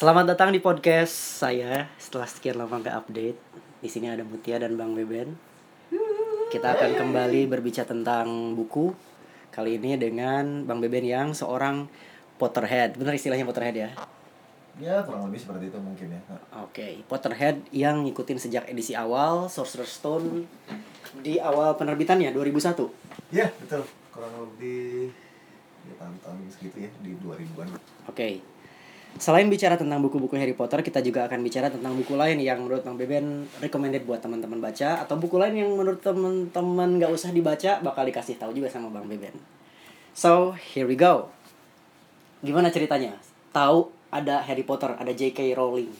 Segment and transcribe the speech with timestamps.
[0.00, 1.84] Selamat datang di podcast saya.
[2.00, 3.36] Setelah sekian lama nggak update,
[3.84, 5.36] di sini ada Mutia dan Bang Beben.
[6.48, 8.96] Kita akan kembali berbicara tentang buku.
[9.52, 11.84] Kali ini dengan Bang Beben yang seorang
[12.40, 12.96] Potterhead.
[12.96, 13.90] Benar istilahnya Potterhead ya?
[14.80, 16.20] Ya kurang lebih seperti itu mungkin ya.
[16.64, 20.48] Oke, Potterhead yang ngikutin sejak edisi awal Sorcerer's Stone
[21.20, 23.36] di awal penerbitannya 2001.
[23.36, 25.12] Ya betul kurang lebih
[25.84, 27.68] ya tahun-tahun segitu ya di 2000-an.
[28.08, 28.49] Oke.
[29.18, 32.86] Selain bicara tentang buku-buku Harry Potter, kita juga akan bicara tentang buku lain yang menurut
[32.86, 37.82] Bang Beben recommended buat teman-teman baca atau buku lain yang menurut teman-teman nggak usah dibaca
[37.82, 39.34] bakal dikasih tahu juga sama Bang Beben.
[40.14, 41.34] So, here we go.
[42.40, 43.18] Gimana ceritanya?
[43.50, 45.58] Tahu ada Harry Potter, ada J.K.
[45.58, 45.90] Rowling.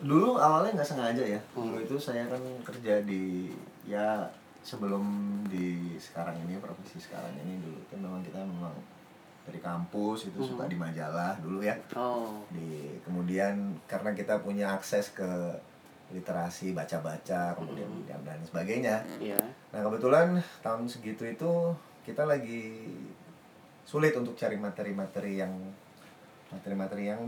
[0.00, 1.40] Dulu awalnya nggak sengaja ya.
[1.52, 1.72] Hmm.
[1.72, 3.52] Dulu itu saya kan kerja di
[3.86, 4.28] ya
[4.66, 5.06] sebelum
[5.46, 8.74] di sekarang ini profesi sekarang ini dulu kan memang kita memang
[9.46, 11.78] dari kampus itu suka di majalah dulu ya.
[11.94, 12.42] Oh.
[12.50, 15.30] Di kemudian karena kita punya akses ke
[16.10, 19.42] literasi baca-baca kemudian dan, dan sebagainya Iya.
[19.74, 21.50] Nah kebetulan tahun segitu itu
[22.06, 22.86] kita lagi
[23.82, 25.50] sulit untuk cari materi-materi yang
[26.50, 27.22] materi-materi yang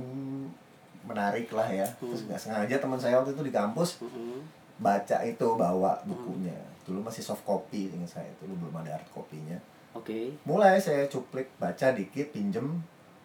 [1.06, 1.86] menarik lah ya.
[1.98, 4.42] Terus nggak sengaja teman saya waktu itu di kampus Mm-mm.
[4.78, 6.54] baca itu bawa bukunya.
[6.86, 9.58] Dulu masih soft copy ingat saya itu belum ada hard copy-nya.
[9.98, 10.32] Oke.
[10.44, 12.78] Mulai saya cuplik baca dikit pinjem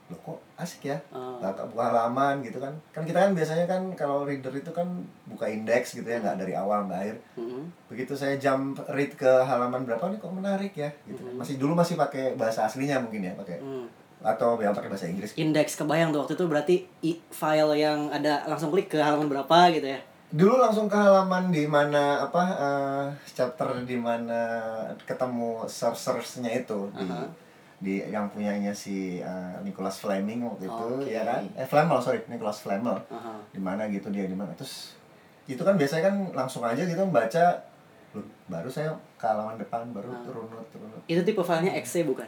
[0.04, 1.40] loh kok asik ya Oh.
[1.40, 4.84] buka, buka halaman gitu kan kan kita kan biasanya kan kalau reader itu kan
[5.26, 7.64] buka indeks gitu ya nggak dari awal sampai akhir Mm-mm.
[7.88, 11.34] begitu saya jump read ke halaman berapa nih kok menarik ya gitu kan.
[11.36, 13.88] masih dulu masih pakai bahasa aslinya mungkin ya pakai Mm.
[14.22, 18.44] atau ya pakai bahasa Inggris Indeks kebayang tuh waktu itu berarti i- file yang ada
[18.46, 20.00] langsung klik ke halaman berapa gitu ya.
[20.34, 24.42] Dulu langsung ke halaman di mana apa eh, chapter di mana
[25.06, 27.22] ketemu sorcerersnya itu di Aha.
[27.78, 31.06] di yang punyanya si eh, Nicholas Fleming waktu itu Oke.
[31.06, 33.38] ya kan eh Flamel sorry Nicholas Flamel Aha.
[33.54, 34.98] di mana gitu dia di mana terus
[35.46, 37.62] itu kan biasanya kan langsung aja gitu membaca
[38.14, 40.22] Loh, baru saya ke halaman depan baru Ah.
[40.22, 42.26] turun turun Itu tipe filenya exe bukan?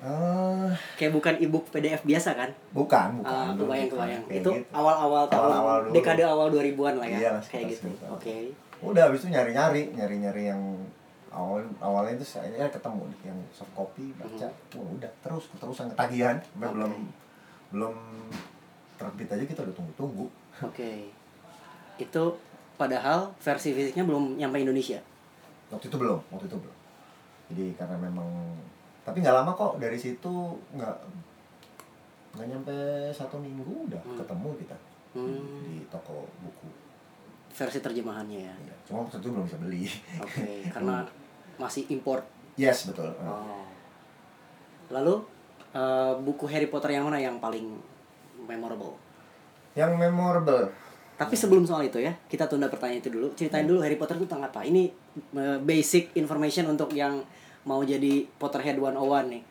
[0.00, 2.50] Eh Kayak bukan ebook PDF biasa kan?
[2.70, 3.98] bukan bukan Ah, dulu kebayang bukan.
[3.98, 4.22] kebayang.
[4.32, 4.70] Itu gitu.
[4.70, 5.92] awal-awal tahun Awal-awal dulu.
[5.92, 7.18] dekade awal 2000-an lah ya.
[7.18, 7.88] Iya lah, kayak gitu.
[8.06, 8.36] Oke.
[8.78, 10.62] udah habis itu nyari nyari nyari nyari yang
[11.28, 16.38] awal awalnya itu saya ya ketemu yang soft copy baca Wah, udah terus keterusan ketagihan
[16.52, 16.62] Hmm.
[16.62, 16.70] Oke.
[16.72, 16.92] belum
[17.68, 17.94] belum
[18.96, 20.26] terbit aja kita udah tunggu tunggu
[20.60, 21.10] Oke.
[21.96, 22.38] Itu
[22.74, 25.02] padahal versi fisiknya belum nyampe Indonesia.
[25.68, 26.76] waktu itu belum waktu itu belum
[27.48, 28.30] jadi karena memang
[29.08, 30.34] tapi nggak lama kok dari situ
[30.70, 30.96] nggak
[32.30, 32.76] nggak nyampe
[33.10, 34.16] satu minggu udah Hmm.
[34.16, 34.76] ketemu kita
[35.10, 35.64] Hmm.
[35.64, 36.68] di toko buku
[37.48, 38.54] Versi terjemahannya ya.
[38.54, 39.88] Iya, cuma waktu itu belum bisa beli
[40.20, 41.02] Oke, karena
[41.56, 42.22] masih import.
[42.54, 43.64] yes betul Oh.
[44.90, 45.14] Lalu
[45.70, 47.76] eh, buku Harry Potter yang mana yang paling
[48.38, 48.94] memorable?
[49.72, 50.68] yang memorable
[51.14, 53.26] Tapi sebelum soal itu ya, kita tunda pertanyaan itu dulu.
[53.32, 54.62] Ceritain dulu Harry Potter itu tentang apa?
[54.62, 54.86] Ini
[55.34, 57.18] eh, basic information untuk yang
[57.68, 59.42] mau jadi Potterhead 101 nih.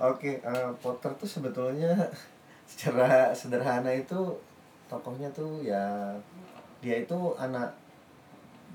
[0.00, 1.92] Oke, eh, Potter tuh sebetulnya
[2.70, 4.16] secara sederhana itu
[4.88, 6.16] tokohnya tuh ya
[6.80, 7.68] dia itu anak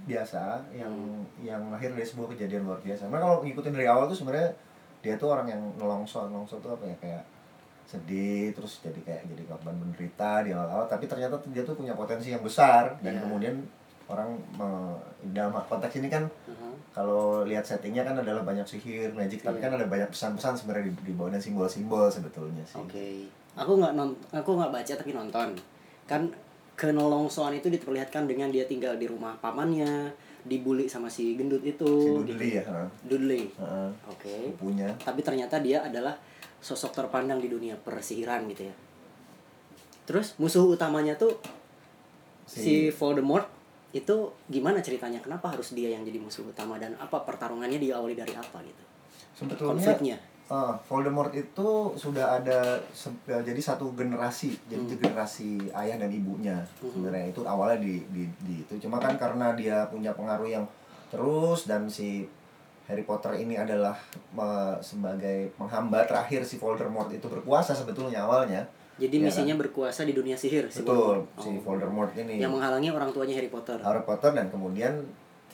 [0.03, 0.91] biasa yang
[1.39, 3.07] yang lahir dari sebuah kejadian luar biasa.
[3.07, 4.51] Nah kalau ngikutin dari awal tuh sebenarnya
[4.99, 7.23] dia tuh orang yang nelongso, nelongso tuh apa ya kayak
[7.83, 12.31] sedih terus jadi kayak jadi korban menderita di awal-awal tapi ternyata dia tuh punya potensi
[12.31, 13.21] yang besar dan Iya.
[13.27, 13.55] kemudian
[14.13, 16.73] orang me- dalam konteks ini kan Uh-huh.
[16.91, 19.63] kalau lihat settingnya kan adalah banyak sihir, magic, tapi Iya.
[19.63, 22.77] kan ada banyak pesan-pesan sebenarnya di, di bawah dan simbol-simbol sebetulnya sih.
[22.77, 23.07] Oke.
[23.53, 25.53] Aku nggak non, aku nggak baca tapi nonton.
[26.03, 26.29] Kan
[26.73, 30.09] kenolongsoan itu diperlihatkan dengan dia tinggal di rumah pamannya,
[30.43, 31.85] dibully sama si gendut itu.
[31.85, 32.65] Si Dudley ya.
[33.01, 33.47] Dudley.
[33.53, 33.89] Heeh.
[34.05, 34.35] Oke.
[34.55, 34.89] punya.
[34.97, 36.17] Tapi ternyata dia adalah
[36.59, 38.75] sosok terpandang di dunia persihiran gitu ya.
[40.03, 41.37] Terus musuh utamanya tuh
[42.43, 43.47] si, Si- Voldemort
[43.93, 44.15] itu
[44.47, 45.17] gimana ceritanya?
[45.17, 48.83] Kenapa harus dia yang jadi musuh utama dan apa pertarungannya diawali dari apa gitu?
[49.35, 50.17] Sebetulnya Konfliknya.
[50.45, 52.59] eh, Voldemort itu sudah ada
[52.91, 58.01] se- eh, jadi satu generasi, jadi itu generasi ayah dan ibunya sebenarnya itu awalnya di,
[58.09, 60.65] di di itu cuma kan karena dia punya pengaruh yang
[61.07, 62.25] terus dan si
[62.83, 63.93] Harry Potter ini adalah
[64.33, 68.65] eh, sebagai penghambat terakhir si Voldemort itu berkuasa sebetulnya awalnya.
[68.93, 71.41] Jadi Ya misinya berkuasa di dunia sihir si Betul, Voldemort.
[71.41, 71.61] si Oh.
[71.65, 72.37] Voldemort ini.
[72.37, 73.77] Yang menghalangi orang tuanya Harry Potter.
[73.81, 74.93] Harry Potter dan kemudian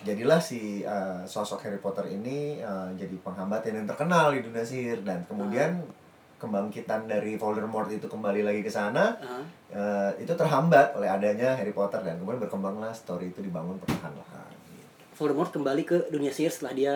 [0.03, 5.03] jadilah si uh, sosok Harry Potter ini uh, jadi penghambat yang terkenal di dunia sihir
[5.03, 5.79] dan kemudian
[6.39, 9.43] kebangkitan dari Voldemort itu kembali lagi ke sana Ah,
[9.75, 14.47] uh, itu terhambat oleh adanya Harry Potter dan kemudian berkembanglah story itu dibangun perlahan-lahan
[15.19, 16.93] Voldemort kembali ke dunia sihir setelah dia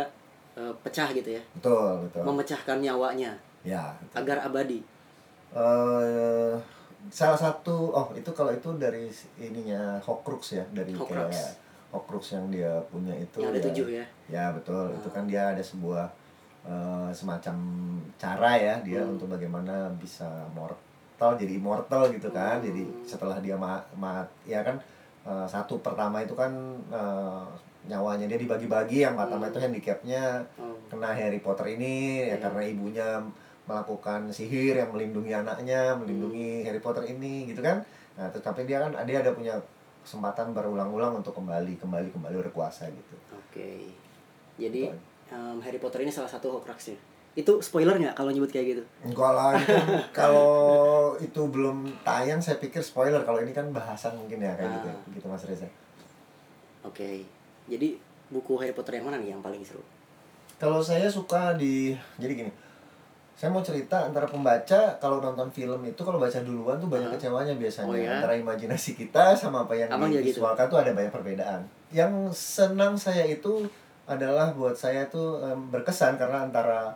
[0.56, 3.36] eh, pecah gitu ya, betul betul memecahkan nyawanya
[3.68, 4.16] ya betul.
[4.24, 4.80] agar abadi.
[5.54, 6.54] Eh,
[7.08, 9.06] salah satu oh itu kalau itu dari
[9.38, 11.30] ininya Horcrux ya dari Horcrux.
[11.30, 11.52] kayak
[11.90, 13.66] Horcrux yang dia punya itu yang ada ya.
[13.70, 15.14] tujuh ya Ya betul, itu Ah.
[15.14, 16.10] kan dia ada sebuah
[16.64, 17.56] eh, semacam
[18.16, 19.14] cara ya dia Hmm.
[19.14, 22.58] untuk bagaimana bisa mortal jadi immortal gitu kan.
[22.58, 22.66] Hmm.
[22.66, 24.80] Jadi setelah dia ma ma- ya kan
[25.22, 26.50] eh, satu pertama itu kan
[26.90, 27.46] eh,
[27.84, 29.52] nyawanya dia dibagi-bagi yang pertama Hmm.
[29.52, 30.72] itu handicapnya oh.
[30.90, 31.94] kena Harry Potter ini
[32.26, 32.42] ya Hmm.
[32.42, 33.08] karena ibunya
[33.64, 37.80] melakukan sihir yang melindungi anaknya, melindungi Harry Potter ini gitu kan.
[38.14, 39.56] Nah, terus tapi dia kan dia ada punya
[40.04, 43.16] kesempatan berulang-ulang untuk kembali kembali kembali berkuasa gitu.
[43.32, 43.72] oke
[44.54, 45.00] jadi Betul.
[45.32, 47.00] em, Harry Potter ini salah satu Horcruxnya
[47.34, 49.72] itu spoiler nggak kalau nyebut kayak gitu Enggak lah, itu
[50.20, 50.52] kalau
[51.18, 55.00] itu belum tayang saya pikir spoiler kalau ini kan bahasan mungkin ya kayak gitu, Ah.
[55.10, 55.72] gitu Mas Reza.
[56.84, 57.24] oke
[57.66, 57.88] jadi
[58.28, 59.80] buku Harry Potter yang mana nih yang paling seru
[60.60, 62.52] Kalau saya suka di jadi gini,
[63.34, 67.14] saya mau cerita antara pembaca kalau nonton film itu kalau baca duluan tuh banyak Ah.
[67.14, 68.10] kecewanya biasanya Oh, ya?
[68.14, 70.38] antara imajinasi kita sama apa yang Abang juga gitu?
[70.38, 71.62] divisualkan tuh ada banyak perbedaan.
[71.90, 73.66] Yang senang saya itu
[74.06, 76.94] adalah buat saya tuh em, berkesan karena antara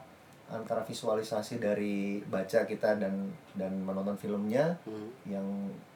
[0.47, 5.09] antara visualisasi dari baca kita dan dan menonton filmnya Hmm.
[5.25, 5.43] yang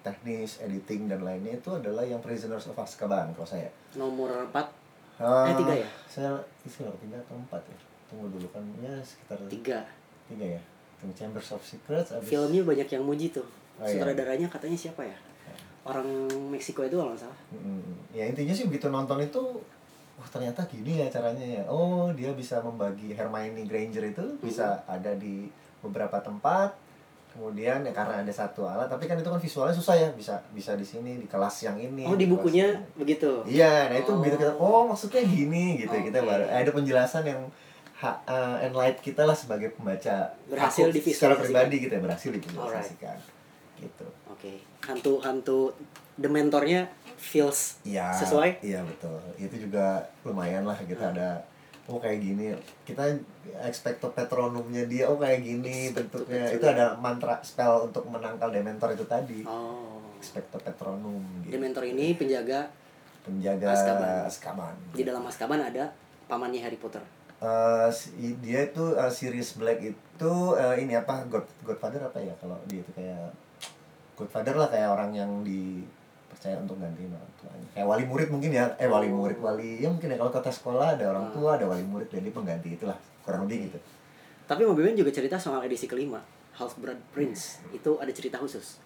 [0.01, 3.69] teknis, editing dan lainnya itu adalah yang Prisoners of Azkaban kalau saya.
[3.93, 4.67] nomor 4
[5.15, 5.87] Ah, Eh, tiga ya?
[6.05, 7.77] Saya isi tiga atau empat ya.
[8.07, 9.79] Tunggu dulu kan ya sekitar tiga
[10.31, 10.61] tiga ya.
[10.97, 13.45] Tunggu Chambers of Secrets abis filmnya banyak yang muji tuh
[13.75, 13.97] Oh, iya.
[13.97, 15.17] sutradaranya katanya siapa ya
[15.81, 16.05] orang
[16.47, 17.81] Meksiko itu kalau nggak salah Mm,
[18.13, 19.41] ya intinya sih begitu nonton itu
[20.13, 21.63] wah ternyata gini ya caranya ya.
[21.65, 25.49] Oh, dia bisa membagi Hermione Granger itu bisa ada di
[25.79, 26.77] beberapa tempat.
[27.31, 30.75] Kemudian ya karena ada satu alat, tapi kan itu kan visualnya susah ya, bisa bisa
[30.75, 32.03] di sini di kelas yang ini.
[32.03, 34.19] oh di bukunya begitu Iya, nah itu Oh.
[34.19, 36.11] begitu kita oh maksudnya gini gitu Oke.
[36.11, 37.41] kita baru ada penjelasan yang
[38.01, 43.17] ha, uh, enlight kita lah sebagai pembaca Berhasil Aku secara pribadi kita berhasil divisualisasikan
[43.77, 44.05] gitu.
[44.27, 44.51] oke
[44.81, 45.59] hantu hantu
[46.15, 48.09] dementornya feels Iya.
[48.11, 48.61] Sesuai?
[48.61, 49.17] Iya betul.
[49.37, 51.13] Itu juga lumayan lah kita Hmm.
[51.15, 51.29] ada
[51.83, 52.49] oh kayak gini.
[52.81, 53.05] Kita
[53.59, 56.45] expecto patronumnya dia oh kayak gini bentuknya.
[56.47, 59.41] Itu ada mantra spell untuk menangkal dementor itu tadi.
[59.43, 61.53] oh Expecto patronum gitu.
[61.53, 62.69] dementor ini penjaga
[63.21, 64.25] Penjaga Azkaban.
[64.25, 64.75] Azkaban.
[64.93, 65.93] di dalam Azkaban ada
[66.25, 67.01] pamannya Harry Potter
[67.89, 72.53] Si- dia itu eh, Sirius Black itu eh, ini apa God Godfather apa ya kalau
[72.65, 73.33] dia itu kayak
[74.13, 77.67] Godfather lah kayak orang yang dipercaya untuk gantiin orang tuanya.
[77.73, 79.17] Kayak wali murid mungkin ya eh wali Oh.
[79.17, 81.31] murid wali ya mungkin ya kalau kota sekolah ada orang Ah.
[81.31, 83.79] tua ada wali murid jadi pengganti itulah kurang lebih gitu.
[84.45, 86.21] Tapi Ben juga cerita soal edisi kelima
[86.53, 87.63] Half Blood Prince.
[87.71, 88.77] Itu ada cerita khusus.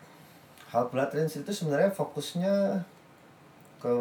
[0.69, 2.79] Half Blood Prince itu sebenarnya fokusnya
[3.77, 3.95] ke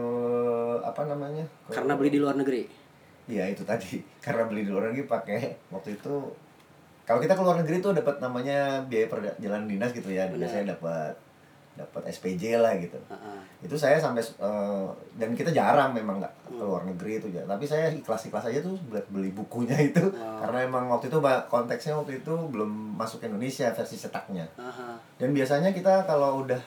[0.81, 2.84] apa namanya ke- karena beli di luar negeri
[3.27, 6.15] Iya itu tadi karena beli di luar negeri pakai waktu itu
[7.03, 10.41] kalau kita ke luar negeri tuh dapat namanya biaya perjalanan dinas gitu ya Benar.
[10.41, 11.13] biasanya dapat
[11.75, 13.39] dapat SPJ lah gitu Heeh.
[13.61, 16.63] itu saya sampai eh, dan kita jarang memang nggak ke Hmm.
[16.63, 20.39] luar negeri itu ya tapi saya ikhlas ikhlas aja tuh buat beli bukunya itu Wow.
[20.39, 24.95] karena emang waktu itu konteksnya waktu itu belum masuk ke Indonesia versi cetaknya Aha.
[25.19, 26.61] dan biasanya kita kalau udah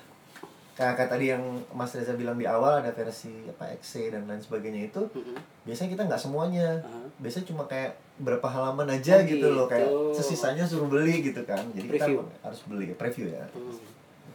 [0.77, 1.41] kayak, kayak tadi yang
[1.71, 5.33] Mas Reza bilang di awal ada versi apa XC dan lain sebagainya itu Mm-mm.
[5.63, 7.09] biasanya kita nggak semuanya Aha.
[7.17, 10.13] biasanya cuma kayak berapa halaman aja Oh, gitu loh kayak gitu.
[10.15, 12.21] sesisanya suruh beli gitu kan jadi Preview.
[12.21, 13.73] kita harus beli preview ya Hmm.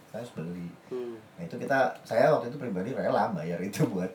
[0.08, 1.14] saya harus beli Hmm.
[1.32, 4.10] nah itu kita saya waktu itu pribadi rela bayar itu buat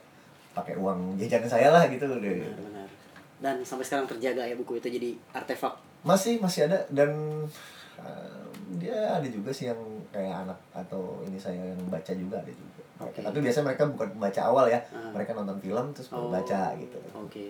[0.52, 2.88] pakai uang jajan saya lah gitu deh benar benar
[3.38, 7.12] dan sampai sekarang terjaga ya buku itu jadi artefak masih masih ada dan
[7.98, 12.50] uh, dia ada juga sih yang kayak anak atau ini saya yang baca juga ada
[12.50, 13.22] juga Oke.
[13.22, 15.10] tapi biasanya mereka bukan baca awal ya Ah.
[15.10, 17.46] mereka nonton film terus Oh, baca gitu oke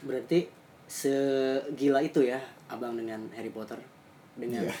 [0.00, 0.46] berarti
[0.86, 3.78] segila itu ya abang dengan Harry Potter
[4.32, 4.72] dengan Iya.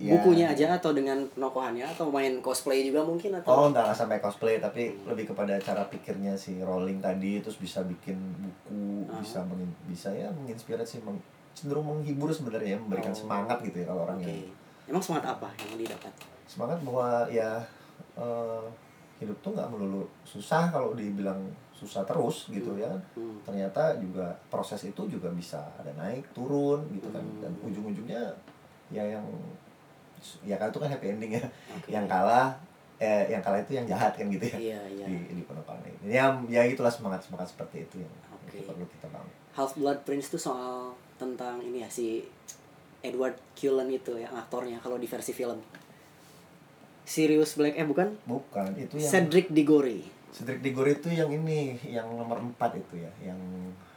[0.00, 0.10] Iya.
[0.16, 4.56] bukunya aja atau dengan penokohannya atau main cosplay juga mungkin atau Oh enggak sampai cosplay
[4.56, 9.20] tapi lebih kepada cara pikirnya si Rowling tadi terus bisa bikin buku Ah.
[9.20, 11.20] bisa mengin- bisa ya menginspirasi meng-
[11.54, 13.18] cenderung menghibur sebenarnya ya, memberikan Oh.
[13.20, 14.42] semangat gitu ya kalau orang oke yang
[14.86, 16.12] emang semangat apa yang didapat?
[16.44, 17.60] Semangat bahwa ya
[18.14, 18.64] eh,
[19.18, 21.40] hidup tuh nggak melulu susah kalau dibilang
[21.74, 22.82] susah terus gitu Hmm.
[22.82, 22.88] ya.
[22.90, 23.38] Kan hmm.
[23.42, 27.22] ternyata juga proses itu juga bisa ada naik turun gitu kan.
[27.22, 27.40] Hmm.
[27.42, 28.22] dan ujung-ujungnya
[28.92, 29.24] ya yang
[30.40, 31.44] ya kan itu kan happy ending ya.
[31.76, 31.88] Oke.
[31.92, 32.54] yang kalah
[32.96, 34.56] eh yang kalah itu yang jahat kan gitu ya.
[34.56, 35.06] Iya iya.
[35.10, 36.14] Di di penokohan ini.
[36.14, 38.12] Ya ya itulah semangat semangat seperti itu yang
[38.54, 39.32] yang perlu kita bangun.
[39.54, 42.22] Half Blood Prince itu soal tentang ini ya si
[43.04, 45.60] Edward Cullen itu ya aktornya kalau di versi film
[47.04, 50.00] Sirius Black eh bukan bukan itu yang Cedric Diggory
[50.32, 53.38] Cedric Diggory itu yang ini yang nomor 4 itu ya yang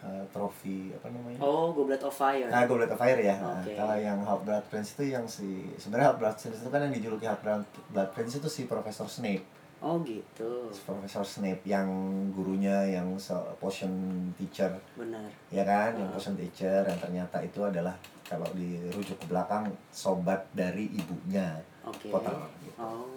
[0.03, 2.45] uh, trofi apa namanya Oh, Goblet of Fire.
[2.51, 3.39] Ah, Goblet of Fire ya.
[3.41, 3.73] Nah, Oke.
[3.73, 6.93] kalau yang Half Blood Prince itu yang si sebenarnya Half Blood Prince itu kan yang
[6.93, 9.41] dijuluki Half Blood, Prince itu si Profesor Snape.
[9.77, 10.69] Oh, gitu.
[10.85, 11.85] Profesor Snape yang
[12.33, 13.13] gurunya yang
[13.57, 13.93] potion
[14.33, 15.25] teacher, Benar.
[15.49, 15.93] ya kan?
[15.93, 16.13] Yang Ah.
[16.13, 17.93] potion teacher yang ternyata itu adalah
[18.27, 22.11] kalau dirujuk ke belakang sobat dari ibunya Oke.
[22.11, 22.35] Potter.
[22.61, 22.75] Gitu.
[22.79, 23.07] Oh.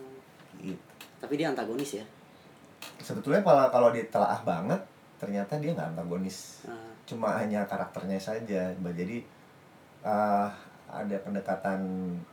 [0.62, 0.82] Gitu.
[1.18, 2.04] Tapi dia antagonis ya.
[3.02, 4.80] Sebetulnya kalau kalau ditelaah banget
[5.20, 6.64] ternyata dia nggak antagonis.
[6.64, 9.18] Ah, cuma hanya karakternya saja jadi
[10.06, 10.48] eh,
[10.90, 11.80] ada pendekatan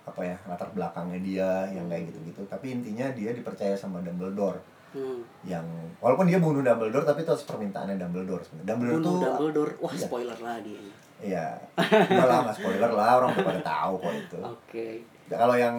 [0.02, 4.58] apa ya latar belakangnya dia yang kayak gitu-gitu tapi intinya dia dipercaya sama Dumbledore
[4.92, 5.20] hmm.
[5.44, 5.66] yang
[5.98, 9.72] walaupun dia bunuh Dumbledore tapi itu permintaannya Dumbledore sebenarnya Dumbledore Bunuh tuh Dumbledore.
[9.80, 10.04] Wah, Iya.
[10.04, 10.76] spoiler lagi.
[11.18, 14.88] iya enggak lah nggak spoiler lah orang udah pada tahu kok itu Oke.
[15.28, 15.76] Ya, kalau yang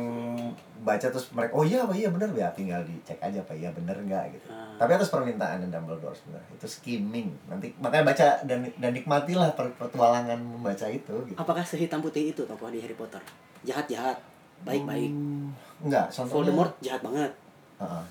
[0.79, 3.97] baca terus mereka oh iya apa iya bener ya tinggal dicek aja apa iya bener
[3.97, 4.75] nggak gitu Ah.
[4.77, 10.87] tapi atas permintaan Dumbledore sebenarnya itu skimming nanti makanya baca dan dan nikmatilah petualangan membaca
[10.87, 13.23] itu gitu Apakah sehitam putih itu tokoh di Harry Potter?
[13.61, 14.19] Jahat-jahat,
[14.61, 15.11] baik-baik.
[15.11, 15.51] Hmm,
[15.81, 17.31] enggak contohnya Voldemort jahat banget.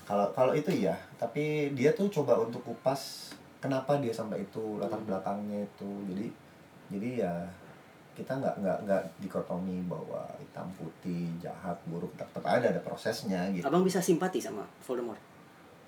[0.04, 4.96] Kalau kalau itu iya tapi dia tuh coba untuk kupas kenapa dia sampai itu latar
[4.96, 5.06] Hmm.
[5.06, 6.26] belakangnya itu jadi
[6.88, 7.34] jadi ya
[8.16, 13.62] kita nggak nggak nggak dikotomi bahwa hitam putih jahat buruk tetap ada ada prosesnya gitu
[13.62, 15.20] Abang bisa simpati sama Voldemort.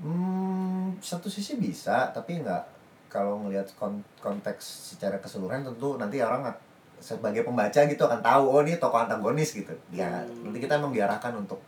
[0.00, 2.62] Hmm, satu sisi bisa, tapi nggak
[3.08, 6.48] kalau ngelihat kon- konteks secara keseluruhan tentu nanti orang
[6.96, 9.72] sebagai pembaca gitu akan tahu oh ini tokoh antagonis gitu.
[9.90, 10.48] Ya Hmm.
[10.48, 11.60] nanti kita emang diarahkan untuk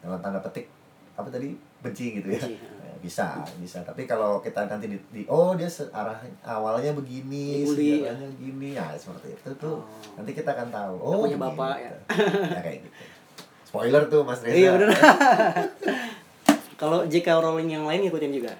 [0.00, 0.68] dalam tanda petik
[1.18, 2.38] apa tadi benci gitu ya.
[2.38, 2.70] Benci, ya.
[2.78, 3.26] Ya, bisa,
[3.58, 3.78] bisa.
[3.82, 8.86] Tapi kalau kita nanti di, di- oh dia arah awalnya begini, Dibully, sejarahnya gini, ya
[8.94, 9.82] seperti itu tuh.
[9.82, 10.14] Oh.
[10.14, 10.94] Nanti kita akan tahu.
[11.02, 11.90] Oh, punya bapak, ya.
[11.90, 11.98] gitu.
[12.54, 12.96] ya kayak gitu.
[13.66, 14.54] Spoiler tuh Mas Reza.
[14.56, 14.90] Iya benar.
[16.80, 17.28] Kalau J.K.
[17.42, 18.54] Rowling yang lain ngikutin juga.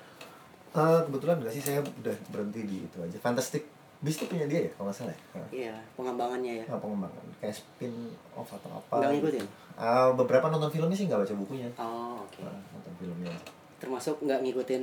[0.75, 3.17] Eh, kebetulan enggak sih saya udah berhenti di itu aja.
[3.23, 5.43] Fantastic Beasts itu punya dia ya kalau nggak salah ya.
[5.51, 6.65] Iya, pengembangannya ya.
[6.71, 7.91] Nah, pengembangan kayak spin
[8.31, 8.95] off atau apa.
[9.03, 9.45] Nggak ngikutin.
[9.75, 11.67] Ah, beberapa nonton filmnya sih nggak baca bukunya.
[11.75, 12.39] Oh, oke.
[12.47, 13.35] Nah, nonton filmnya.
[13.83, 14.83] Termasuk nggak ngikutin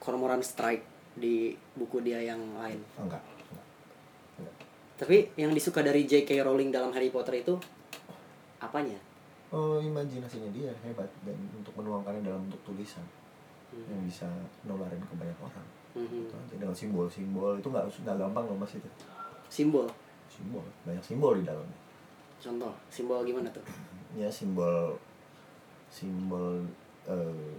[0.00, 2.80] Cormoran Strike di buku dia yang lain.
[2.96, 3.20] Oh, enggak.
[3.20, 3.66] enggak.
[4.40, 4.54] Enggak.
[4.96, 6.40] Tapi yang disuka dari J.K.
[6.40, 7.52] Rowling dalam Harry Potter itu
[8.58, 8.96] apanya?
[9.48, 13.04] Oh, imajinasinya dia hebat dan untuk menuangkannya dalam bentuk tulisan
[13.72, 14.08] yang Hmm.
[14.08, 14.28] bisa
[14.64, 15.66] nularin ke banyak orang.
[15.98, 16.24] Mhm.
[16.24, 18.88] Itu aja dengan simbol-simbol itu nggak nggak gampang loh mas itu.
[19.48, 19.86] Simbol.
[20.30, 21.78] Simbol banyak simbol di dalamnya.
[22.38, 23.64] Contoh, simbol gimana tuh?
[24.14, 24.96] ya simbol
[25.88, 26.64] simbol
[27.04, 27.52] eh,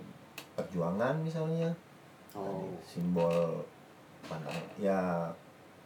[0.56, 1.70] perjuangan misalnya
[2.30, 2.70] Oh.
[2.82, 3.62] simbol
[4.26, 5.26] mana ya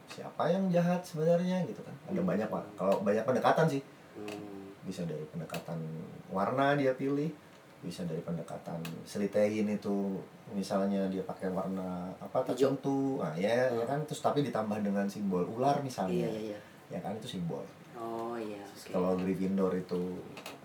[0.06, 2.28] siapa yang jahat sebenarnya gitu kan ada Hmm.
[2.28, 3.80] banyak pak kalau banyak pendekatan sih
[4.14, 4.72] Hmm.
[4.84, 5.80] bisa dari pendekatan
[6.28, 7.32] warna dia pilih
[7.84, 10.18] bisa dari pendekatan selitein itu.
[10.56, 13.20] Misalnya dia pakai warna apa tertentu.
[13.20, 14.00] Nah ya, ya kan?
[14.08, 16.26] Terus tapi ditambah dengan simbol ular misalnya.
[16.26, 16.60] Iya, iya, iya.
[16.96, 17.14] ya kan?
[17.20, 17.64] Itu simbol.
[17.94, 18.90] Oh iya, oke.
[18.90, 20.18] kalau Gryffindor itu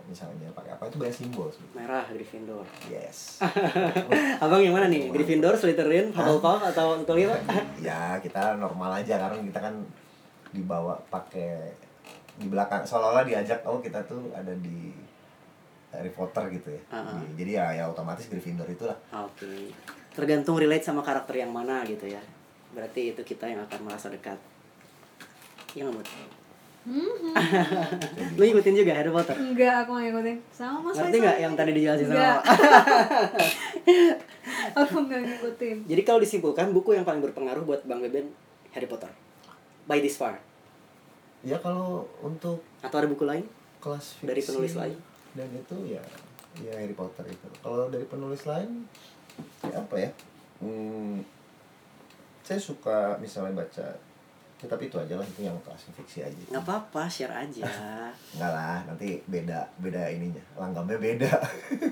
[0.08, 1.62] misalnya pakai apa itu banyak simbol sih.
[1.76, 2.64] Merah Gryffindor.
[2.88, 3.44] yes.
[4.42, 5.12] Abang yang mana nih?
[5.12, 7.37] Gryffindor, Slytherin, Hufflepuff atau Tulipa?
[7.87, 9.20] ya kita normal aja.
[9.20, 9.75] Karena kita kan
[10.50, 11.76] dibawa pakai
[12.40, 12.82] di belakang.
[12.88, 15.07] Seolah-olah diajak oh kita tuh ada di
[15.88, 16.80] Harry Potter gitu ya.
[16.90, 19.73] Di- jadi ya ya otomatis Gryffindor itulah Oke.
[20.12, 22.21] Tergantung relate sama karakter yang mana gitu ya.
[22.71, 24.37] Berarti itu kita yang akan merasa dekat.
[25.73, 26.09] Iya nggak, Mut?
[26.88, 29.37] Jadi, Lu ikutin juga Harry Potter?
[29.37, 30.37] Enggak, aku nggak ngikutin.
[30.49, 32.40] Sama Mas Ngerti nggak yang tadi dijelasin sama Enggak.
[34.80, 35.76] aku nggak ngikutin.
[35.85, 38.33] Jadi kalau disimpulkan buku yang paling berpengaruh buat Bang Beben
[38.73, 39.11] Harry Potter.
[39.85, 40.40] By this far.
[41.38, 43.47] ya kalau untuk Atau ada buku lain?
[43.78, 44.97] kelas fiksi Dari penulis lain?
[45.37, 46.02] Dan itu ya
[46.58, 48.88] ya Harry Potter itu kalau dari penulis lain
[49.62, 50.11] ya apa ya
[50.64, 51.23] hmm,
[52.42, 53.87] saya suka misalnya baca
[54.58, 57.62] ya, tapi itu aja lah itu yang kelas fiksi aja Nggak apa-apa, share aja.
[58.35, 60.42] Enggak lah, nanti beda beda ininya.
[60.58, 61.30] Langgamnya beda.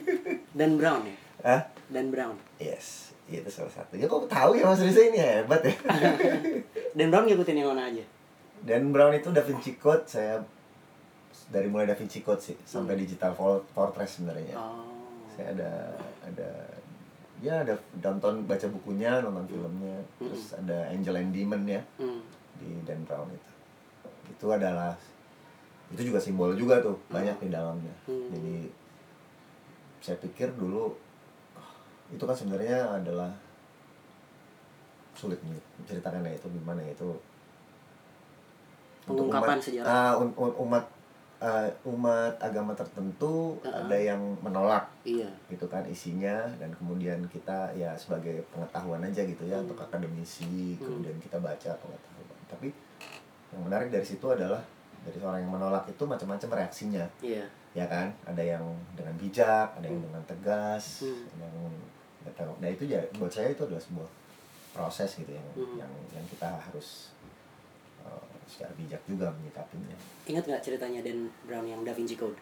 [0.58, 1.16] Dan Brown ya?
[1.46, 1.62] Hah?
[1.92, 2.34] Dan Brown.
[2.58, 3.94] Yes, itu salah satu.
[3.94, 5.76] Ya kok tahu ya Mas Riza ini hebat ya.
[6.98, 8.02] Dan Brown ngikutin yang mana aja?
[8.66, 10.42] Dan Brown itu Da Vinci Code saya
[11.46, 14.54] dari mulai Da Vinci Code sih sampai Digital Fort- Fortress sebenarnya.
[14.54, 14.82] Oh.
[15.28, 15.70] Saya ada
[16.22, 16.48] ada
[17.38, 20.26] ya ada nonton baca bukunya, nonton filmnya, Mm-mm.
[20.26, 22.24] terus ada Angel and Demon ya Hmm.
[22.56, 23.50] di Dan Brown itu.
[24.28, 24.96] Itu adalah
[25.86, 27.94] itu juga simbol juga tuh banyak di dalamnya.
[28.04, 28.26] Hmm.
[28.32, 28.66] Jadi
[30.02, 30.90] saya pikir dulu
[31.54, 31.70] ah,
[32.08, 33.30] itu kan sebenarnya adalah
[35.12, 37.08] sulit menceritakan ya itu gimana ya itu
[39.06, 39.86] Pengungkapan umat, sejarah.
[39.86, 40.84] ah, un- un- umat
[41.38, 43.76] eh, umat agama tertentu Uh-uh.
[43.78, 45.28] ada yang menolak Iya.
[45.46, 49.64] gitu kan isinya dan kemudian kita ya sebagai pengetahuan aja gitu ya Hmm.
[49.64, 51.00] untuk akademisi Hmm.
[51.00, 52.68] kemudian kita baca pengetahuan tapi
[53.50, 54.60] yang menarik dari situ adalah
[55.02, 57.44] dari orang yang menolak itu macam-macam reaksinya Iya.
[57.72, 60.06] ya kan ada yang dengan bijak ada yang Hmm.
[60.08, 61.24] dengan tegas Hmm.
[61.30, 61.68] ada yang
[62.20, 64.08] nggak tahu nah itu ya buat saya itu adalah sebuah
[64.72, 65.78] proses gitu yang Hmm.
[65.78, 67.15] yang yang kita harus uh,
[68.46, 72.38] secara bijak juga menyikapinya Ingat nggak ceritanya Dan Brown yang Da Vinci Code?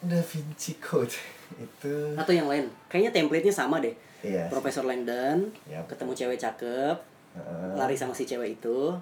[0.00, 1.16] Da Vinci Code
[1.66, 2.68] itu Atau yang lain?
[2.86, 3.92] Kayaknya template-nya sama deh.
[4.20, 6.96] iya Profesor Langdon Ya, ketemu cewek cakep,
[7.34, 7.72] Heeh.
[7.74, 8.94] lari sama si cewek itu,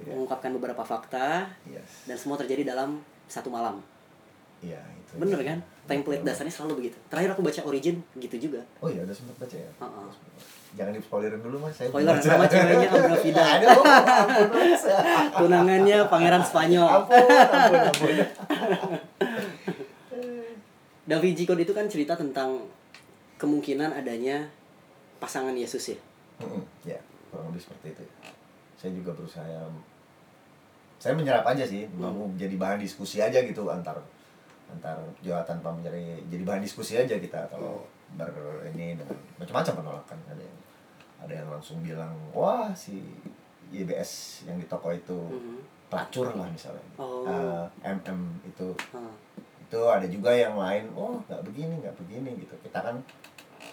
[0.00, 0.16] Iya.
[0.16, 3.84] mengungkapkan beberapa fakta, yes dan semua terjadi dalam satu malam.
[4.58, 5.58] iya itu Bener kan?
[5.90, 6.30] Template Betul.
[6.30, 6.96] dasarnya selalu begitu.
[7.06, 8.62] Terakhir aku baca Origin gitu juga.
[8.78, 10.08] oh iya udah sempat baca ya Heeh.
[10.70, 13.42] jangan di spoilerin dulu mas saya Spoiler sama ceweknya Abra Vida.
[13.42, 14.82] aduh ampun mas
[15.34, 16.86] Tunangannya Pangeran Spanyol.
[16.86, 18.14] ampun ampun ampun
[21.02, 22.62] Da Vinci Code itu kan cerita tentang
[23.34, 24.46] kemungkinan adanya
[25.18, 25.98] pasangan Yesus ya.
[26.86, 28.04] Ya kurang lebih seperti itu
[28.74, 29.44] saya juga berusaha
[30.96, 32.00] saya menyerap aja sih Hmm.
[32.06, 33.98] mau jadi bahan diskusi aja gitu antar
[34.70, 38.18] antar jawab tanpa mencari jadi bahan diskusi aja kita kalau Hmm.
[38.18, 38.30] ber
[38.66, 40.58] ini dengan macam-macam penolakan ada yang
[41.20, 42.98] ada yang langsung bilang wah si
[43.68, 45.62] YBS yang di toko itu Mhm.
[45.86, 47.22] pelacur lah misalnya Oh.
[47.22, 49.06] Eh, MM itu Ah.
[49.60, 52.98] itu ada juga yang lain oh nggak begini nggak begini gitu kita kan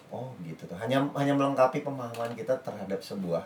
[0.08, 3.42] oh gitu tuh hanya hanya melengkapi pemahaman kita terhadap sebuah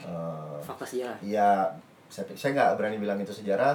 [0.00, 1.18] eh, Fakta sejarah.
[1.20, 1.68] ya
[2.06, 3.74] saya saya nggak berani bilang itu sejarah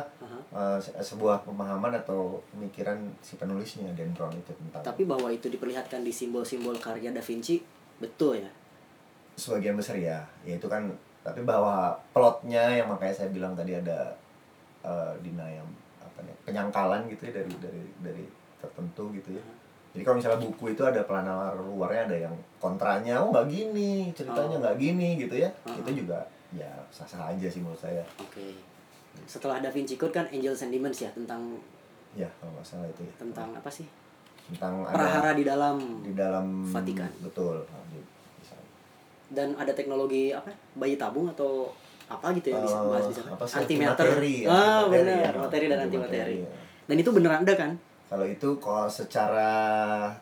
[0.49, 5.47] eh, se- sebuah pemahaman atau pemikiran si penulisnya Dan Brown itu tentang Tapi bahwa itu
[5.47, 7.59] diperlihatkan di simbol-simbol karya Da Vinci,
[7.97, 8.49] betul ya.
[9.35, 10.83] sebagian besar ya ya itu kan
[11.21, 14.11] tapi bahwa plotnya yang makanya saya bilang tadi ada
[14.81, 15.63] eh, dina yang
[15.97, 18.25] apa nih penyangkalan gitu ya dari dari dari
[18.57, 19.43] tertentu gitu ya
[19.89, 24.55] jadi kalau misalnya buku itu ada pelana luarnya ada yang kontranya oh nggak gini ceritanya
[24.55, 24.61] Oh.
[24.61, 25.75] nggak gini gitu ya Oh.
[25.77, 26.19] itu juga
[26.51, 28.57] ya sah sah aja sih menurut saya Oke.
[29.21, 31.57] Setelah Da Vinci Code kan Angels and Demons ya tentang
[32.11, 33.85] ya kalau nggak salah itu ya tentang apa sih?
[34.47, 37.09] tentang ada Prahara di dalam di dalam Vatikan.
[37.19, 37.85] betul Ah,
[38.35, 38.57] bisa.
[39.29, 40.49] dan ada teknologi apa?
[40.73, 41.69] Bayi tabung atau
[42.05, 43.21] apa gitu ya bisa Eh, bahas bisa.
[43.23, 44.05] apa sih, Antimatter.
[44.09, 45.21] antimateri, ah, antimateri, benar.
[45.29, 45.31] ya.
[45.37, 46.35] Materi dan antimateri.
[46.39, 46.49] ya.
[46.83, 47.71] Dan itu beneran ada kan?
[48.09, 49.51] Kalau itu kalau secara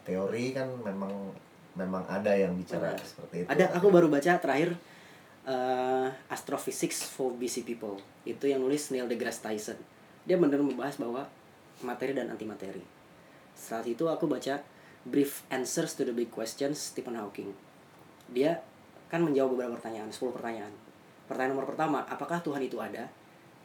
[0.01, 1.31] teori kan memang
[1.73, 2.99] memang ada yang bicara Benar.
[2.99, 3.47] seperti itu.
[3.47, 4.75] Ada aku baru baca terakhir
[5.47, 7.97] eh, Astrophysics for Busy People.
[8.27, 9.79] Itu yang nulis Neil deGrasse Tyson.
[10.27, 11.25] Dia benar membahas bahwa
[11.79, 12.83] materi dan antimateri.
[13.55, 14.59] Saat itu aku baca
[15.07, 17.55] Brief Answers to the Big Questions Stephen Hawking.
[18.27, 18.59] Dia
[19.07, 20.73] kan menjawab beberapa pertanyaan, 10 pertanyaan.
[21.31, 23.07] Pertanyaan nomor pertama, apakah Tuhan itu ada?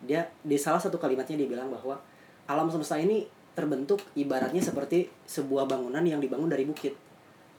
[0.02, 1.98] Dia di salah satu kalimatnya dia bilang bahwa
[2.46, 3.26] alam semesta ini
[3.58, 6.94] terbentuk ibaratnya seperti sebuah bangunan yang dibangun dari bukit.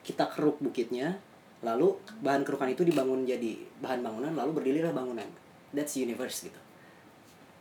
[0.03, 1.19] Kita keruk bukitnya,
[1.63, 5.25] lalu bahan kerukan itu dibangun jadi bahan bangunan, lalu berdirilah bangunan.
[5.71, 6.59] That's universe gitu.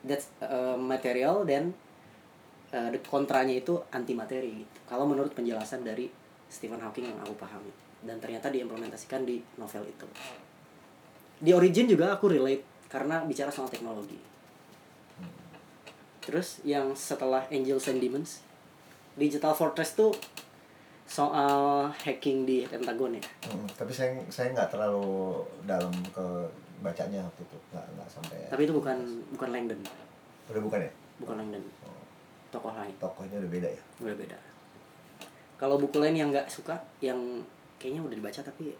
[0.03, 1.73] That's uh, material dan
[2.75, 4.79] uh, kontranya itu antimateri gitu.
[4.91, 6.11] Kalau menurut penjelasan dari
[6.51, 10.07] Stephen Hawking yang aku pahami dan ternyata diimplementasikan di novel itu.
[11.39, 14.19] Di Origin juga aku relate karena bicara soal teknologi.
[16.23, 18.45] Terus yang setelah Angels and Demons,
[19.19, 20.15] Digital Fortress tuh
[21.05, 23.23] soal hacking di Pentagon ya.
[23.47, 26.25] Hmm, tapi saya saya nggak terlalu dalam ke
[26.81, 28.39] bacanya waktu itu nggak nggak sampai.
[28.49, 28.99] Tapi itu bukan
[29.33, 29.81] bukan Langdon,
[30.49, 30.93] udah bukan ya?
[31.21, 32.03] bukan Langdon, Oh,
[32.51, 33.83] tokoh lain, tokohnya udah beda ya.
[34.01, 34.39] udah beda.
[35.55, 37.19] Kalau buku lain yang nggak suka, yang
[37.79, 38.75] kayaknya udah dibaca tapi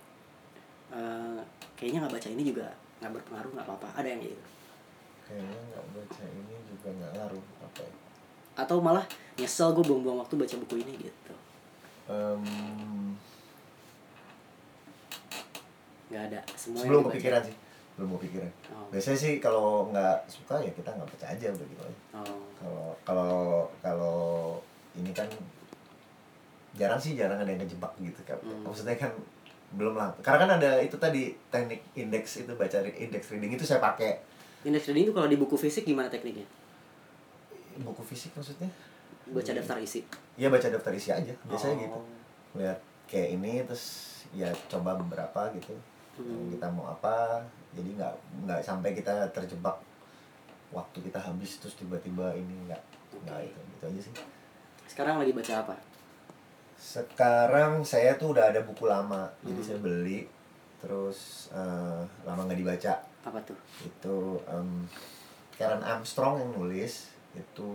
[0.91, 1.41] eh,
[1.79, 2.67] kayaknya nggak baca ini juga
[2.99, 3.89] nggak berpengaruh nggak apa-apa.
[4.03, 4.43] Ada yang gitu.
[5.23, 7.95] Kayaknya nggak baca ini juga nggak ngaruh apa ya?
[8.59, 9.07] Atau malah
[9.39, 11.35] nyesel gue buang-buang waktu baca buku ini gitu.
[12.05, 12.43] Em,
[16.09, 16.41] Nggak ada.
[16.55, 17.13] Semua yang belum dibaca.
[17.15, 17.57] kepikiran sih,
[17.97, 18.51] belum kepikiran.
[18.71, 18.87] Oh.
[18.93, 21.99] Biasanya sih kalau nggak suka ya kita nggak baca aja udah gitu aja.
[22.15, 22.41] Oh.
[22.55, 23.33] kalau kalau
[23.81, 24.17] kalau
[24.93, 25.25] ini kan
[26.73, 28.63] jarang sih jarang ada yang kejebak gitu kan Hmm.
[28.63, 29.11] maksudnya kan
[29.73, 33.81] belum lah karena kan ada itu tadi teknik indeks itu baca indeks reading itu saya
[33.81, 34.21] pakai
[34.63, 36.45] Index reading itu kalau di buku fisik gimana tekniknya?
[37.79, 38.69] buku fisik maksudnya
[39.29, 40.03] Baca daftar isi.
[40.35, 41.83] ya baca daftar isi aja biasanya Oh.
[41.85, 41.99] gitu
[42.57, 43.85] lihat kayak ini terus
[44.31, 45.77] ya coba beberapa gitu
[46.13, 46.49] Hmm.
[46.51, 49.77] kita mau apa jadi nggak nggak sampai kita terjebak
[50.69, 52.83] waktu kita habis terus tiba-tiba ini nggak
[53.19, 53.49] nggak Oke.
[53.49, 54.15] itu gitu aja sih
[54.85, 55.75] Sekarang lagi baca apa?
[56.77, 59.65] Sekarang saya tuh udah ada buku lama, jadi Hmm.
[59.65, 60.27] saya beli,
[60.79, 62.93] terus eh, lama nggak dibaca.
[63.23, 63.57] Apa tuh?
[63.81, 64.85] Itu em,
[65.55, 67.69] Karen Armstrong yang nulis, itu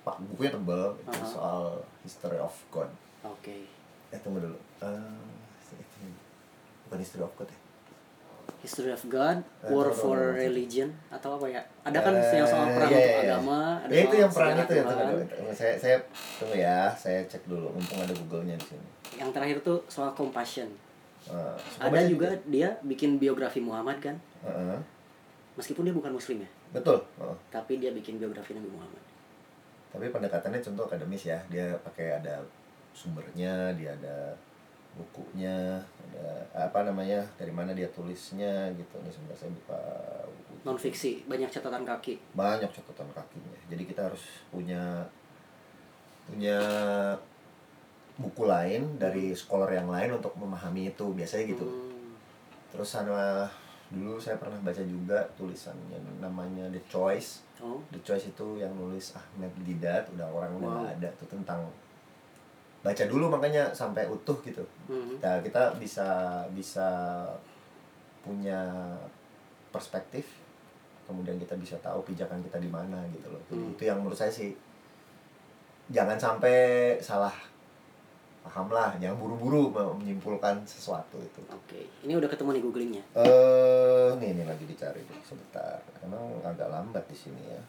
[0.00, 1.24] pak bukunya tebel itu Aha.
[1.26, 1.62] soal
[2.00, 2.88] history of God
[3.22, 3.64] Oke.
[4.10, 4.58] eh tunggu dulu
[5.72, 6.04] itu
[6.84, 7.58] bukan history of God ya
[8.58, 10.38] History of God, Eh, War for.
[10.38, 11.58] Religion atau apa ya?
[11.82, 14.54] Ada kan Eh, yang soal perang iya, untuk iya, agama, ada Ya, itu yang perang
[14.54, 15.50] itu ya tunggu, tunggu.
[15.52, 15.96] saya saya
[16.38, 18.86] tunggu ya saya cek dulu mumpung ada googlenya di sini
[19.18, 20.70] Yang terakhir tuh soal compassion.
[21.20, 24.78] Suka Ada juga dia bikin biografi Muhammad kan, Heeh.
[25.54, 27.36] meskipun dia bukan muslim ya, betul Heeh.
[27.48, 29.02] tapi dia bikin biografi Nabi Muhammad.
[29.88, 32.40] tapi pendekatannya contoh akademis ya dia pakai ada
[32.92, 34.32] sumbernya dia ada
[34.92, 39.80] bukunya ada apa namanya dari mana dia tulisnya gitu nih sebentar saya buka
[40.28, 40.52] buku.
[40.64, 42.20] Non fiksi, banyak catatan kaki.
[42.32, 45.00] banyak catatan kakinya jadi kita harus punya
[46.22, 46.60] punya
[48.14, 52.12] buku lain dari scholar yang lain untuk memahami itu biasanya gitu Hmm.
[52.68, 53.48] terus sama
[53.92, 59.12] dulu saya pernah baca juga tulisannya namanya The Choice Oh, The Choice itu yang nulis
[59.12, 60.78] Ahmed Didat udah orang udah Wow.
[60.82, 61.60] nggak ada tuh tentang
[62.80, 65.20] baca dulu makanya sampai utuh gitu hmm.
[65.20, 66.08] nah, kita bisa
[66.50, 66.88] bisa
[68.20, 68.58] punya
[69.68, 70.26] perspektif
[71.04, 73.70] kemudian kita bisa tahu pijakan kita di mana gitu loh Hmm.
[73.70, 74.56] itu yang menurut saya sih
[75.86, 76.56] jangan sampai
[76.98, 77.34] salah
[78.42, 83.02] paham lah jangan buru-buru menyimpulkan sesuatu itu Oke, ini udah ketemu nih googlingnya.
[83.14, 87.62] eh nih ini lagi dicari nih sebentar emang agak lambat di sini ya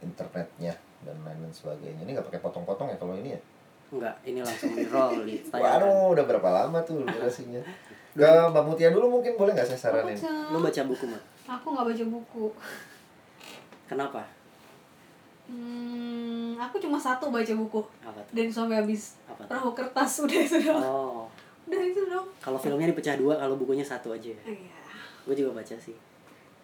[0.00, 3.40] internetnya dan lain lain sebagainya ini nggak pakai potong-potong ya kalau ini ya
[3.90, 5.82] Enggak, ini langsung di roll di tayangan.
[5.82, 7.58] Waduh, udah berapa lama tuh durasinya?
[8.14, 10.14] Ke Mbak Mutia dulu mungkin boleh nggak saya saranin?
[10.54, 11.18] Lu baca buku mah?
[11.58, 12.54] Aku nggak baca buku.
[13.90, 14.22] Kenapa?
[15.50, 18.32] Hmm, aku cuma satu baca buku Apa tuh?
[18.32, 19.48] dan sampai habis Apa tuh?
[19.48, 20.78] perahu kertas udah itu dong.
[20.80, 21.26] Oh,
[21.66, 22.26] Udah itu dong.
[22.38, 24.30] kalau filmnya dipecah dua, kalau bukunya satu aja.
[24.40, 24.70] Iya.
[25.22, 25.94] Gue juga baca sih.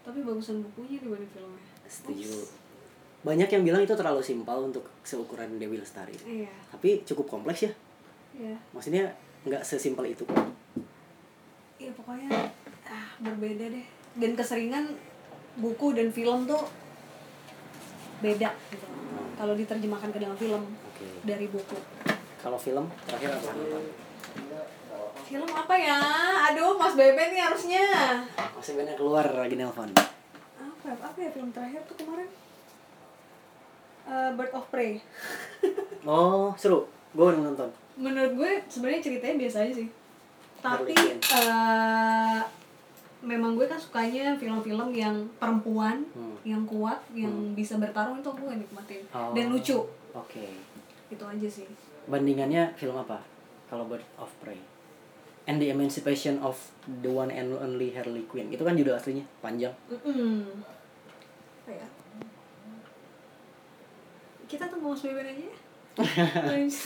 [0.01, 1.63] Tapi bagusan bukunya dibanding filmnya.
[1.85, 2.31] Setuju.
[3.21, 6.15] Banyak yang bilang itu terlalu simpel untuk seukuran Dewi Lestari.
[6.21, 6.51] Iya.
[6.71, 7.73] Tapi cukup kompleks ya.
[8.33, 8.55] Iya.
[8.71, 9.11] Maksudnya
[9.43, 10.23] nggak sesimpel itu.
[11.77, 12.31] Iya pokoknya
[12.87, 13.87] ah berbeda deh.
[14.15, 14.95] Dan keseringan
[15.57, 16.63] buku dan film tuh
[18.21, 18.87] beda gitu.
[19.37, 21.07] Kalau diterjemahkan ke dalam film Oke.
[21.25, 21.79] dari buku.
[22.41, 23.51] Kalau film terakhir apa?
[25.27, 25.99] Film apa ya?
[26.53, 27.85] Aduh, Mas Bebe nih harusnya.
[28.55, 29.91] Masih banyak keluar lagi nelpon.
[30.57, 32.31] Apa apa ya film terakhir tuh kemarin?
[34.07, 35.03] Eh, Bird of Prey.
[36.07, 36.87] Oh, seru.
[37.19, 37.67] Gue udah nonton.
[37.99, 39.89] Menurut gue sebenarnya ceritanya biasa aja sih.
[40.63, 40.95] Tapi
[43.27, 46.39] memang gue kan sukanya film-film yang perempuan Hmm.
[46.47, 49.03] yang kuat, yang bisa bertarung itu gue nikmatin.
[49.11, 49.35] Oh.
[49.35, 49.83] Dan lucu.
[50.15, 50.47] Oke.
[51.11, 51.67] Itu aja sih.
[52.07, 53.19] Bandingannya film apa?
[53.67, 54.63] Kalau Bird of Prey.
[55.47, 56.55] And the Emancipation of
[57.03, 58.51] the One and Only Harley Quinn.
[58.51, 59.75] Itu kan judul aslinya, panjang.
[59.91, 61.87] Apa ya?
[64.47, 65.55] Kita tunggu Mas Beben aja ya.
[66.47, 66.77] Mas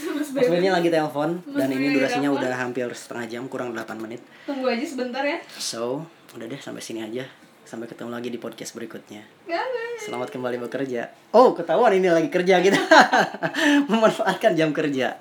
[0.71, 2.47] lagi telepon dan ini durasinya telepon.
[2.47, 4.23] udah hampir setengah jam, kurang 8 menit.
[4.47, 5.43] Tunggu aja sebentar ya.
[5.59, 7.27] So, udah deh sampai sini aja.
[7.67, 9.23] Sampai ketemu lagi di podcast berikutnya.
[10.01, 11.13] Selamat kembali bekerja.
[11.31, 12.81] Oh, ketahuan ini lagi kerja kita.
[13.91, 15.21] Memanfaatkan jam kerja.